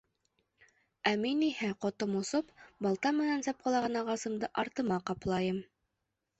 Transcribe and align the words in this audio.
Э, 0.61 1.11
мин 1.25 1.43
иһә, 1.47 1.69
ҡотом 1.85 2.17
осоп, 2.21 2.49
балта 2.87 3.13
менән 3.21 3.47
сапҡылаған 3.51 4.03
ағасымды 4.03 4.53
артыма 4.67 5.01
ҡаплайым. 5.13 5.65